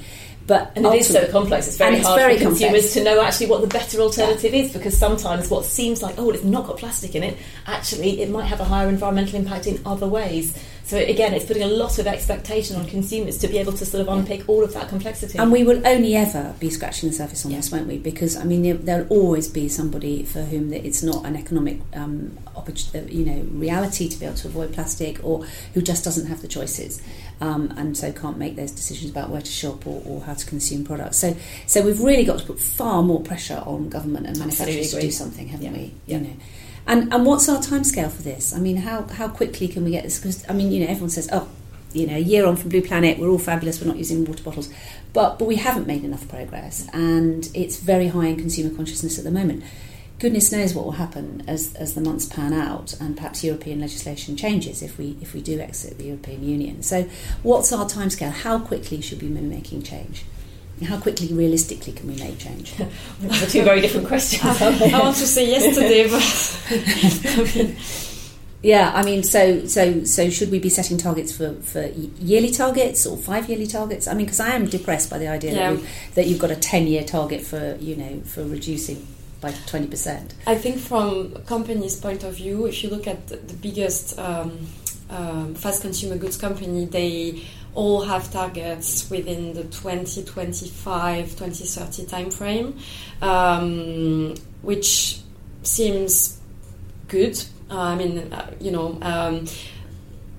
[0.48, 1.68] But and it is so complex.
[1.68, 2.94] It's very hard very for consumers complex.
[2.94, 4.62] to know actually what the better alternative yeah.
[4.62, 8.30] is because sometimes what seems like oh it's not got plastic in it actually it
[8.30, 10.58] might have a higher environmental impact in other ways.
[10.84, 14.00] So again, it's putting a lot of expectation on consumers to be able to sort
[14.00, 15.38] of unpick all of that complexity.
[15.38, 17.58] And we will only ever be scratching the surface on yeah.
[17.58, 17.98] this, won't we?
[17.98, 22.38] Because I mean, there'll always be somebody for whom it's not an economic, um,
[23.06, 26.48] you know, reality to be able to avoid plastic, or who just doesn't have the
[26.48, 27.02] choices,
[27.40, 30.44] um, and so can't make those decisions about where to shop or, or, how to
[30.46, 31.18] consume products.
[31.18, 35.00] So, so we've really got to put far more pressure on government and manufacturers to
[35.00, 35.72] do something, haven't yeah.
[35.72, 35.94] we?
[36.06, 36.18] Yeah.
[36.18, 36.36] You know.
[36.86, 38.54] And and what's our timescale for this?
[38.54, 40.18] I mean, how how quickly can we get this?
[40.18, 41.46] Because I mean, you know, everyone says, oh,
[41.92, 43.80] you know, a year on from Blue Planet, we're all fabulous.
[43.80, 44.72] We're not using water bottles,
[45.12, 49.24] but but we haven't made enough progress, and it's very high in consumer consciousness at
[49.24, 49.62] the moment.
[50.18, 54.36] Goodness knows what will happen as, as the months pan out, and perhaps European legislation
[54.36, 56.82] changes if we if we do exit the European Union.
[56.82, 57.08] So,
[57.44, 58.32] what's our timescale?
[58.32, 60.24] How quickly should we be making change?
[60.84, 62.74] How quickly, realistically, can we make change?
[63.20, 64.42] They're two very different questions.
[64.62, 67.74] I want to say yesterday, but
[68.62, 73.06] Yeah, I mean, so so so should we be setting targets for, for yearly targets
[73.06, 74.08] or five yearly targets?
[74.08, 75.74] I mean, because I am depressed by the idea yeah.
[75.74, 75.84] that,
[76.16, 79.06] that you've got a ten year target for you know for reducing
[79.40, 80.32] by 20%.
[80.46, 84.66] I think from a company's point of view, if you look at the biggest um,
[85.10, 92.80] um, fast consumer goods company, they all have targets within the 2025 2030 timeframe,
[93.22, 95.20] um, which
[95.62, 96.40] seems
[97.06, 97.42] good.
[97.70, 99.46] Uh, I mean, uh, you know, um,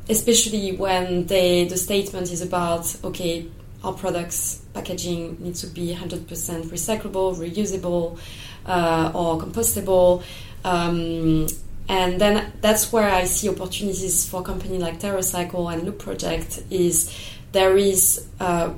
[0.10, 3.48] especially when they, the statement is about okay,
[3.84, 8.18] our products packaging needs to be 100% recyclable, reusable,
[8.66, 10.24] uh, or compostable.
[10.64, 11.48] Um,
[11.88, 16.62] and then that's where I see opportunities for a company like TerraCycle and Loop Project
[16.70, 17.16] is
[17.52, 18.74] there is uh,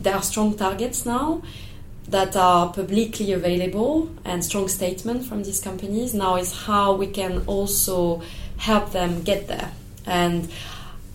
[0.00, 1.42] there are strong targets now
[2.08, 6.12] that are publicly available and strong statement from these companies.
[6.12, 8.22] Now is how we can also
[8.56, 9.70] help them get there,
[10.04, 10.50] and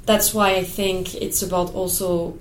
[0.06, 2.38] that's why I think it's about also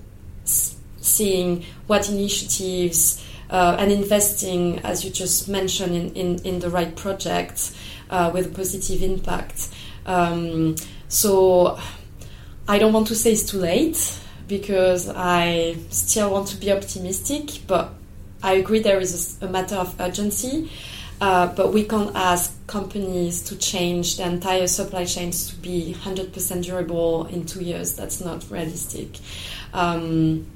[1.09, 6.95] seeing what initiatives uh, and investing, as you just mentioned, in, in, in the right
[6.97, 7.75] projects
[8.11, 9.69] uh, with a positive impact.
[10.07, 10.77] Um,
[11.09, 11.79] so
[12.67, 17.67] I don't want to say it's too late because I still want to be optimistic,
[17.67, 17.93] but
[18.43, 20.71] I agree there is a, matter of urgency.
[21.21, 26.65] Uh, but we can't ask companies to change the entire supply chains to be 100%
[26.65, 27.97] durable in two years.
[27.97, 29.19] That's not realistic.
[29.73, 30.47] Um,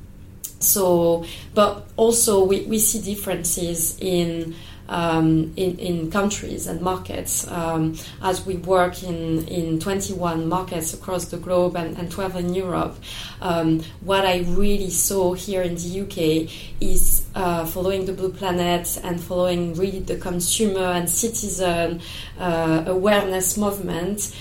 [0.63, 4.55] so, but also we, we see differences in
[4.89, 11.27] um, in, in countries and markets um, as we work in, in 21 markets across
[11.27, 12.97] the globe and, and 12 in Europe.
[13.41, 19.01] Um, what I really saw here in the UK is uh, following the Blue Planet
[19.03, 22.03] and following really the consumer and citizen
[22.39, 24.37] uh, awareness movement.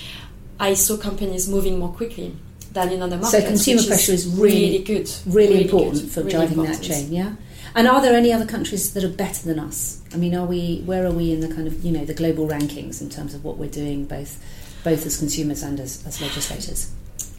[0.60, 2.36] I saw companies moving more quickly
[2.72, 3.42] than in other markets.
[3.42, 6.82] So consumer pressure is, really, really good, really, really important good, for really driving important.
[6.82, 7.12] that chain.
[7.12, 7.34] Yeah.
[7.74, 10.02] And are there any other countries that are better than us?
[10.12, 10.82] I mean, are we?
[10.84, 13.44] Where are we in the kind of you know the global rankings in terms of
[13.44, 14.42] what we're doing, both
[14.84, 16.90] both as consumers and as, as legislators?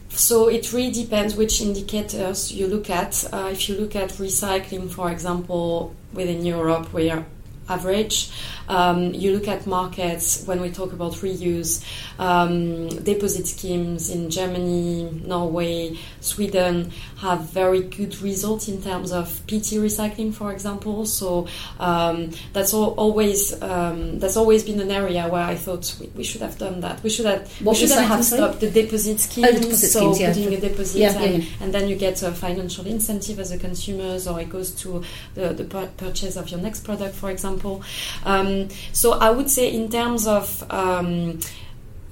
[0.08, 3.24] So it really depends which indicators you look at.
[3.32, 7.24] Uh, if you look at recycling, for example, within Europe, we are
[7.68, 8.30] average.
[8.68, 11.84] Um, you look at markets when we talk about reuse,
[12.18, 19.78] um, deposit schemes in Germany, Norway, Sweden have very good results in terms of PT
[19.80, 21.06] recycling, for example.
[21.06, 21.46] So
[21.78, 26.42] um, that's always um, that's always been an area where I thought we, we should
[26.42, 27.02] have done that.
[27.02, 29.44] We should have what we shouldn't have stopped the deposit scheme.
[29.44, 30.28] Oh, deposit so schemes, yeah.
[30.28, 33.58] putting a deposit yeah, and, yeah, and, then you get a financial incentive as a
[33.58, 35.02] consumer, or it goes to
[35.34, 35.64] the, the
[35.96, 37.82] purchase of your next product, for example.
[38.24, 38.53] Um,
[38.92, 41.40] so I would say, in terms of um,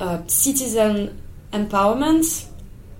[0.00, 1.20] uh, citizen
[1.52, 2.46] empowerment,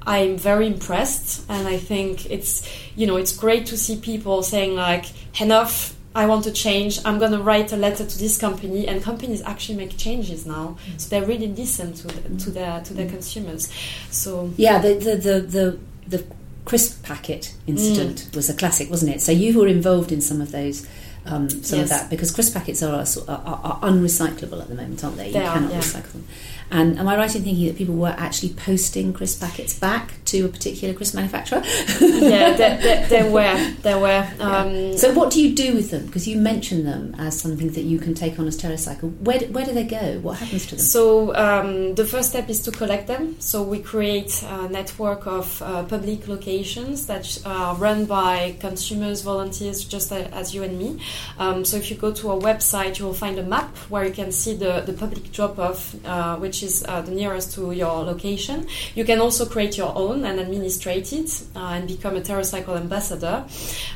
[0.07, 4.75] I'm very impressed, and I think it's you know it's great to see people saying
[4.75, 5.07] like
[5.41, 5.95] enough.
[6.15, 7.01] I want to change.
[7.07, 10.77] I'm going to write a letter to this company, and companies actually make changes now.
[10.87, 11.01] Mm.
[11.01, 13.11] So they're really listen to the, to their to their mm.
[13.17, 13.73] consumers.
[14.11, 15.79] So yeah, the the the the,
[16.19, 16.25] the
[16.65, 18.37] crisp packet incident mm.
[18.37, 19.21] was a classic, wasn't it?
[19.21, 20.87] So you were involved in some of those
[21.27, 21.85] um, some yes.
[21.85, 25.31] of that because crisp packets are, are, are, unrecyclable at the moment, aren't they?
[25.31, 25.79] they you are, cannot yeah.
[25.79, 26.27] recycle them.
[26.73, 30.47] And am I right in thinking that people were actually posting crisp packets back to
[30.47, 31.63] a particular crisp manufacturer?
[32.01, 33.75] yeah, there, there, there, were.
[33.83, 34.27] There were.
[34.41, 34.97] Um, yeah.
[34.97, 36.07] So what do you do with them?
[36.07, 39.19] Because you mentioned them as something that you can take on as TerraCycle.
[39.19, 40.19] Where, where do they go?
[40.21, 40.85] What happens to them?
[40.85, 43.39] So um, the first step is to collect them.
[43.39, 49.85] So we create a network of uh, public locations that are run by consumers, volunteers,
[49.85, 51.01] just as you and me.
[51.39, 54.13] Um, so if you go to our website, you will find a map where you
[54.13, 58.67] can see the, the public drop-off, uh, which is uh, the nearest to your location.
[58.95, 63.45] You can also create your own and administrate it uh, and become a TerraCycle ambassador.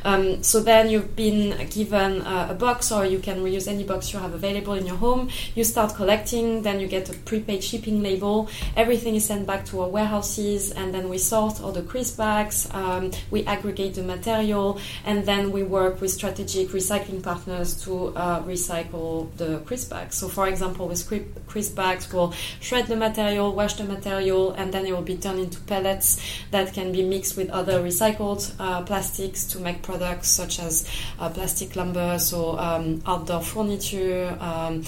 [0.04, 4.12] Um, so then you've been given uh, a box, or you can reuse any box
[4.12, 5.28] you have available in your home.
[5.54, 8.48] You start collecting, then you get a prepaid shipping label.
[8.76, 12.68] Everything is sent back to our warehouses, and then we sort all the crisp bags.
[12.72, 18.42] Um, we aggregate the material, and then we work with strategic recycling partners to uh,
[18.42, 20.16] recycle the crisp bags.
[20.16, 21.06] So, for example, with
[21.46, 25.40] crisp bags, we'll shred the material, wash the material, and then it will be turned
[25.40, 30.58] into pellets that can be mixed with other recycled uh, plastics to make products such
[30.58, 30.88] as
[31.18, 34.82] uh, plastic lumber, so um, outdoor furniture, um,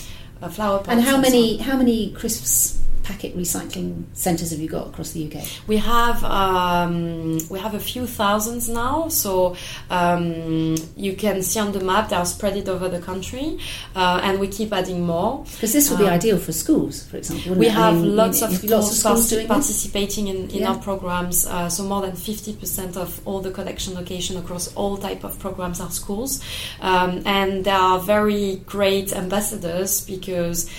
[0.50, 0.88] flower pots.
[0.90, 2.78] And how many so how many crisps
[3.09, 5.42] packet recycling centres have you got across the UK?
[5.66, 9.57] We have um, we have a few thousands now, so
[9.88, 13.59] um, you can see on the map they are spread over the country,
[13.97, 15.44] uh, and we keep adding more.
[15.55, 17.55] Because this would be um, ideal for schools, for example.
[17.55, 20.71] We have lots, of lots of schools participating in, in yeah.
[20.71, 21.47] our programs.
[21.47, 25.38] Uh, so more than fifty percent of all the collection location across all type of
[25.38, 26.44] programs are schools,
[26.81, 30.71] um, and they are very great ambassadors because.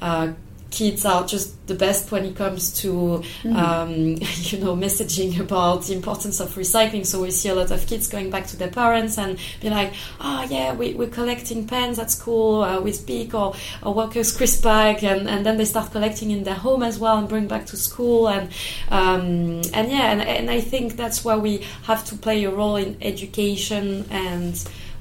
[0.00, 0.32] Uh,
[0.70, 3.56] kids are just the best when it comes to mm.
[3.56, 3.90] um,
[4.50, 7.06] you know messaging about the importance of recycling.
[7.06, 9.94] So we see a lot of kids going back to their parents and be like
[10.20, 14.62] oh yeah we, we're collecting pens at school uh, with Bic or, or Walkers crisp
[14.62, 15.04] bag.
[15.04, 17.76] And, and then they start collecting in their home as well and bring back to
[17.76, 18.28] school.
[18.28, 18.50] And
[18.90, 22.76] um, and yeah and, and I think that's where we have to play a role
[22.76, 24.54] in education and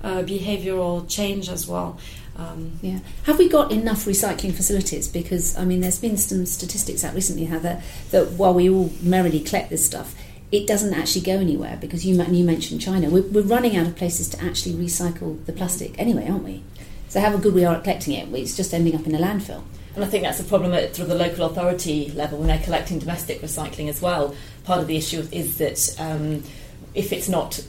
[0.03, 1.97] uh, behavioral change as well
[2.37, 2.99] um, yeah.
[3.23, 5.07] Have we got enough recycling facilities?
[5.07, 8.91] Because I mean, there's been some statistics out recently how that that while we all
[9.01, 10.15] merrily collect this stuff,
[10.51, 13.09] it doesn't actually go anywhere because you you mentioned China.
[13.09, 16.63] We're, we're running out of places to actually recycle the plastic anyway, aren't we?
[17.09, 19.63] So how good we are at collecting it, it's just ending up in a landfill.
[19.95, 22.59] And I think that's a problem at sort of the local authority level when they're
[22.59, 24.35] collecting domestic recycling as well.
[24.63, 26.43] Part of the issue is that um,
[26.93, 27.65] if it's not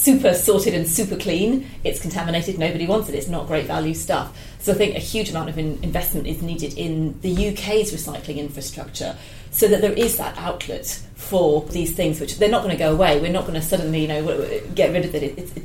[0.00, 4.34] super sorted and super clean, it's contaminated, nobody wants it, it's not great value stuff.
[4.58, 8.38] So I think a huge amount of in investment is needed in the UK's recycling
[8.38, 9.14] infrastructure
[9.50, 10.86] so that there is that outlet
[11.16, 13.20] for these things, which they're not going to go away.
[13.20, 15.22] We're not going to suddenly, you know, get rid of it.
[15.38, 15.62] It,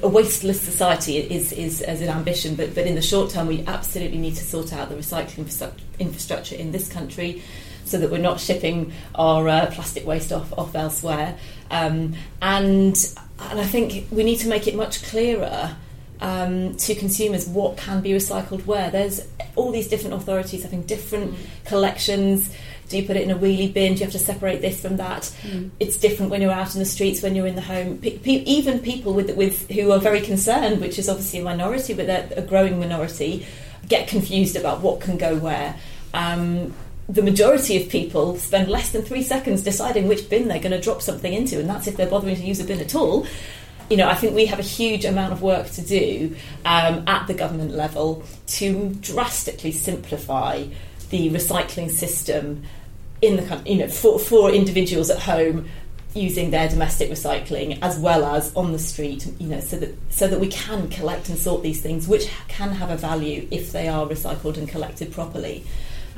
[0.00, 3.66] a wasteless society is, is as an ambition, but, but in the short term, we
[3.66, 5.38] absolutely need to sort out the recycling
[5.98, 7.42] infrastructure in this country
[7.84, 11.36] so that we're not shipping our uh, plastic waste off, off elsewhere.
[11.72, 12.96] Um, and
[13.50, 15.76] and I think we need to make it much clearer
[16.20, 18.90] um, to consumers what can be recycled where.
[18.90, 19.20] There's
[19.56, 21.38] all these different authorities having different mm.
[21.64, 22.54] collections.
[22.88, 23.94] Do you put it in a wheelie bin?
[23.94, 25.22] Do you have to separate this from that?
[25.42, 25.70] Mm.
[25.78, 27.98] It's different when you're out in the streets, when you're in the home.
[27.98, 31.94] Pe- pe- even people with, with who are very concerned, which is obviously a minority,
[31.94, 33.46] but they're a growing minority,
[33.88, 35.76] get confused about what can go where.
[36.12, 36.74] Um,
[37.10, 40.80] the majority of people spend less than three seconds deciding which bin they're going to
[40.80, 43.26] drop something into, and that's if they're bothering to use a bin at all.
[43.88, 47.26] You know, I think we have a huge amount of work to do um, at
[47.26, 50.64] the government level to drastically simplify
[51.10, 52.62] the recycling system
[53.20, 53.62] in the.
[53.66, 55.68] You know, for for individuals at home
[56.14, 60.26] using their domestic recycling as well as on the street you know so that so
[60.26, 63.86] that we can collect and sort these things which can have a value if they
[63.86, 65.64] are recycled and collected properly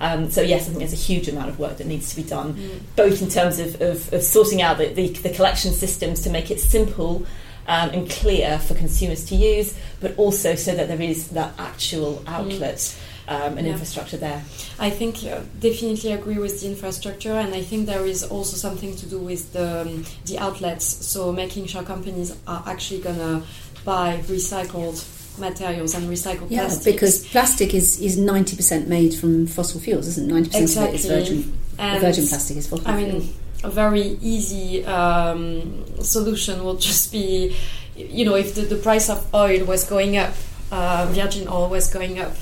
[0.03, 2.25] um, so yes, I think there's a huge amount of work that needs to be
[2.25, 2.81] done, mm.
[2.97, 6.51] both in terms of, of, of sorting out the, the, the, collection systems to make
[6.51, 7.25] it simple
[7.69, 12.17] um, and clear for consumers to use, but also so that there is that actual
[12.17, 12.29] mm.
[12.29, 12.99] outlet.
[13.29, 13.75] Um, and yeah.
[13.75, 14.43] infrastructure there.
[14.81, 18.97] I think uh, definitely agree with the infrastructure, and I think there is also something
[18.97, 20.85] to do with the um, the outlets.
[20.85, 23.45] So making sure companies are actually gonna
[23.85, 25.01] buy recycled
[25.38, 26.85] materials and recycled yeah, plastics.
[26.85, 30.35] because plastic is, is 90% made from fossil fuels, isn't it?
[30.35, 30.88] 90% exactly.
[30.88, 31.59] of it is virgin,
[32.01, 37.57] virgin plastic is fossil I mean, a very easy um, solution would just be,
[37.97, 40.35] you know, if the, the price of oil was going up,
[40.71, 42.35] uh, virgin oil was going up,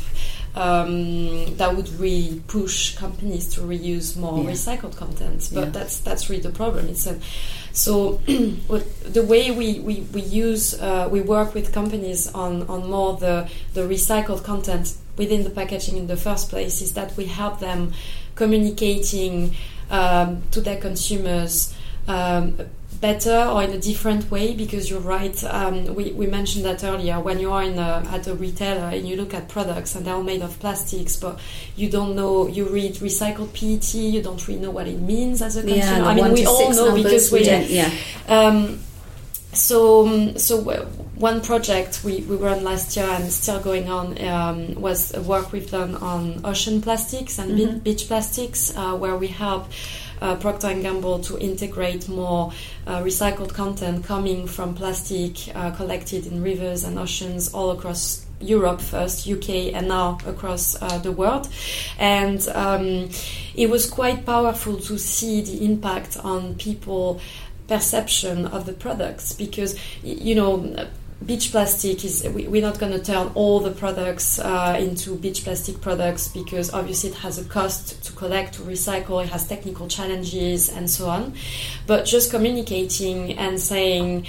[0.54, 4.50] um, that would really push companies to reuse more yeah.
[4.50, 5.48] recycled content.
[5.52, 5.70] But yeah.
[5.70, 6.88] that's that's really the problem.
[6.88, 7.18] It's a
[7.72, 13.16] so the way we, we, we use uh, we work with companies on, on more
[13.16, 17.60] the, the recycled content within the packaging in the first place is that we help
[17.60, 17.92] them
[18.34, 19.54] communicating
[19.90, 21.74] um, to their consumers
[22.08, 22.58] um,
[23.00, 27.18] better or in a different way because you're right um, we, we mentioned that earlier.
[27.18, 30.14] When you are in a, at a retailer and you look at products and they're
[30.14, 31.40] all made of plastics but
[31.76, 35.56] you don't know you read recycled PET you don't really know what it means as
[35.56, 35.84] a consumer.
[35.84, 37.90] yeah, I mean we all know because we, we yeah.
[38.28, 38.80] Um,
[39.52, 40.60] so um, so
[41.16, 45.70] one project we, we run last year and still going on um, was work we've
[45.70, 47.78] done on ocean plastics and mm-hmm.
[47.78, 49.68] beach plastics uh, where we help
[50.20, 52.52] uh, Procter & Gamble to integrate more
[52.86, 58.80] uh, recycled content coming from plastic uh, collected in rivers and oceans all across Europe
[58.80, 61.48] first, UK, and now across uh, the world.
[61.98, 63.10] And um,
[63.54, 67.20] it was quite powerful to see the impact on people
[67.68, 70.74] perception of the products because you know
[71.24, 75.44] beach plastic is we, are not going to turn all the products uh, into beach
[75.44, 79.86] plastic products because obviously it has a cost to collect to recycle it has technical
[79.86, 81.34] challenges and so on
[81.86, 84.26] but just communicating and saying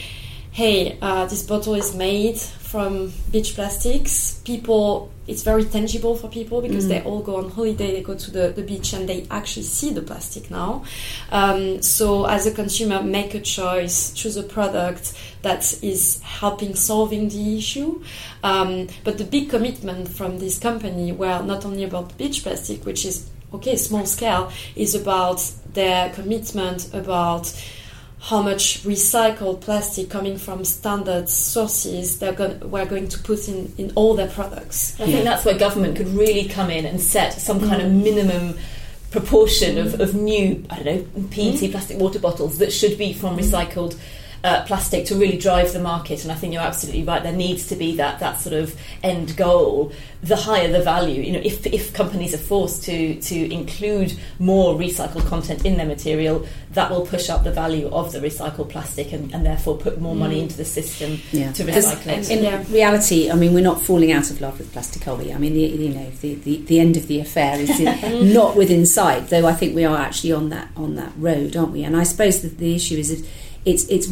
[0.52, 2.38] hey uh, this bottle is made
[2.72, 4.40] from beach plastics.
[4.46, 6.90] People, it's very tangible for people because mm.
[6.90, 9.92] they all go on holiday, they go to the, the beach and they actually see
[9.94, 10.84] the plastic now.
[11.32, 17.30] Um, so, as a consumer, make a choice, choose a product that is helping solving
[17.30, 18.04] the issue.
[18.44, 23.06] Um, but the big commitment from this company were not only about beach plastic, which
[23.06, 25.42] is okay, small scale, is about
[25.74, 27.54] their commitment about
[28.22, 33.74] how much recycled plastic coming from standard sources they're going, we're going to put in,
[33.80, 34.94] in all their products.
[35.02, 37.86] I think that's where government could really come in and set some kind mm.
[37.86, 38.58] of minimum
[39.10, 39.86] proportion mm.
[39.86, 41.72] of, of new, I don't know, PET mm.
[41.72, 43.40] plastic water bottles that should be from mm.
[43.40, 43.98] recycled
[44.44, 46.24] uh, plastic to really drive the market.
[46.24, 47.22] And I think you're absolutely right.
[47.22, 49.92] There needs to be that that sort of end goal.
[50.24, 54.76] The higher the value, you know, if if companies are forced to to include more
[54.76, 59.12] recycled content in their material, that will push up the value of the recycled plastic
[59.12, 60.44] and, and therefore put more money mm.
[60.44, 61.52] into the system yeah.
[61.52, 62.30] to recycle it.
[62.30, 62.64] In yeah.
[62.70, 65.34] reality, I mean, we're not falling out of love with plastic, are we?
[65.34, 67.80] I mean, the, you know, the, the, the end of the affair is
[68.34, 69.46] not within sight, though.
[69.48, 71.84] I think we are actually on that on that road, aren't we?
[71.84, 73.28] And I suppose that the issue is that
[73.66, 74.12] it's it's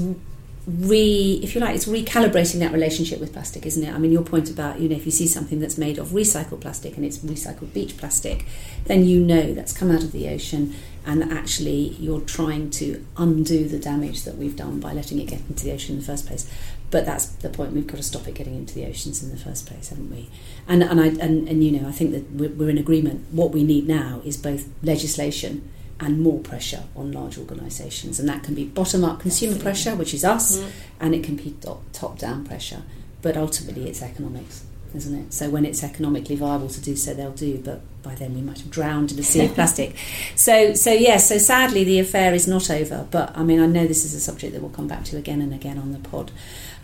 [0.67, 3.93] re if you like it's recalibrating that relationship with plastic isn't it?
[3.93, 6.61] I mean your point about you know if you see something that's made of recycled
[6.61, 8.45] plastic and it's recycled beach plastic
[8.85, 10.75] then you know that's come out of the ocean
[11.05, 15.25] and that actually you're trying to undo the damage that we've done by letting it
[15.25, 16.47] get into the ocean in the first place.
[16.91, 17.71] But that's the point.
[17.71, 20.29] We've got to stop it getting into the oceans in the first place haven't we?
[20.67, 23.25] And and i and, and you know i think that we're, we're in agreement.
[23.31, 28.19] What we need now is both legislation and more pressure on large organisations.
[28.19, 29.63] And that can be bottom up consumer Absolutely.
[29.63, 30.69] pressure, which is us, mm.
[30.99, 31.55] and it can be
[31.93, 32.83] top down pressure.
[33.21, 34.63] But ultimately, it's economics,
[34.95, 35.33] isn't it?
[35.33, 37.57] So when it's economically viable to do so, they'll do.
[37.57, 39.95] But by then, we might have drowned in a sea of plastic.
[40.35, 41.01] So, so yes.
[41.01, 43.07] Yeah, so sadly, the affair is not over.
[43.11, 45.41] But I mean, I know this is a subject that we'll come back to again
[45.41, 46.31] and again on the pod.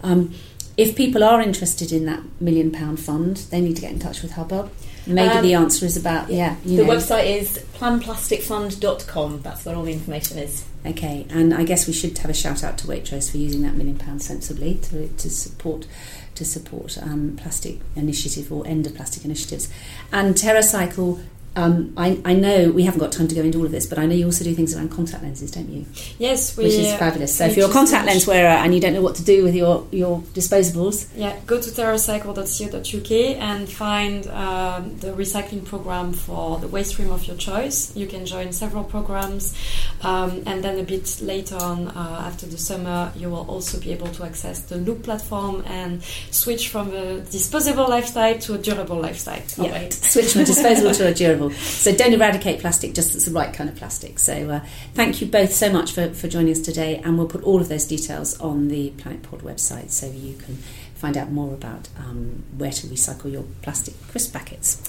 [0.03, 0.33] Um,
[0.77, 4.21] if people are interested in that million pound fund, they need to get in touch
[4.21, 4.71] with Hubbub.
[5.07, 6.55] Maybe um, the answer is about, yeah.
[6.63, 6.85] the know.
[6.85, 9.41] website is planplasticfund.com.
[9.41, 10.65] That's where all the information is.
[10.85, 13.75] Okay, and I guess we should have a shout out to Waitrose for using that
[13.75, 15.87] million pounds sensibly to, to support
[16.35, 19.69] to support um, plastic initiative or end of plastic initiatives.
[20.11, 21.23] And TerraCycle
[21.55, 23.97] um, I, I, know we haven't got time to go into all of this, but
[23.97, 25.85] I know you also do things around contact lenses, don't you?
[26.19, 27.33] Yes, we, which is fabulous.
[27.35, 29.55] So if you're a contact lens wearer and you don't know what to do with
[29.55, 36.67] your, your disposables, yeah, go to terracycle.co.uk and find um, the recycling program for the
[36.67, 37.95] waste stream of your choice.
[37.95, 39.57] You can join several programs,
[40.01, 43.93] um, and then a bit later on, uh, after the summer, you will also be
[43.93, 48.99] able to access the Loop platform and switch from a disposable lifestyle to a durable
[48.99, 49.41] lifestyle.
[49.57, 51.44] Yeah, switch from a disposable to a durable.
[51.51, 54.19] So don't eradicate plastic, just it's the right kind of plastic.
[54.19, 54.59] So uh,
[54.93, 57.69] thank you both so much for, for joining us today, and we'll put all of
[57.69, 60.57] those details on the Planet Pod website so you can
[60.95, 64.81] find out more about um, where to recycle your plastic crisp packets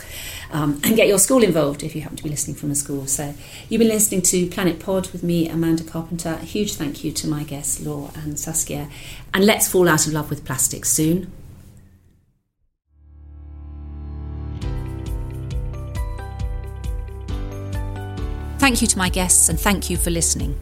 [0.52, 3.06] um, and get your school involved if you happen to be listening from a school.
[3.06, 3.34] So
[3.68, 6.38] you've been listening to Planet Pod with me, Amanda Carpenter.
[6.40, 8.88] A huge thank you to my guests, Law and Saskia.
[9.34, 11.32] And let's fall out of love with plastic soon.
[18.66, 20.58] Thank you to my guests and thank you for listening.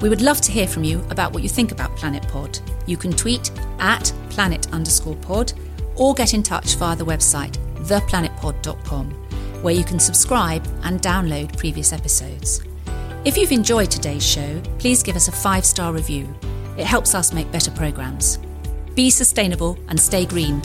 [0.00, 2.58] We would love to hear from you about what you think about Planet Pod.
[2.84, 5.52] You can tweet at planet underscore pod
[5.94, 9.10] or get in touch via the website theplanetpod.com,
[9.62, 12.60] where you can subscribe and download previous episodes.
[13.24, 16.26] If you've enjoyed today's show, please give us a five star review.
[16.76, 18.40] It helps us make better programmes.
[18.96, 20.60] Be sustainable and stay green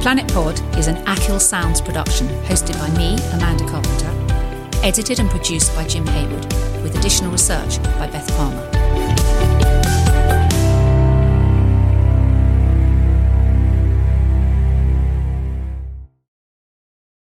[0.00, 4.08] Planet Pod is an Achill Sounds production hosted by me, Amanda Carpenter,
[4.82, 6.50] edited and produced by Jim Haywood,
[6.82, 8.69] with additional research by Beth Palmer.